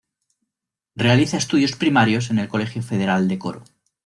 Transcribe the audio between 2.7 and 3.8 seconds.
Federal de Coro.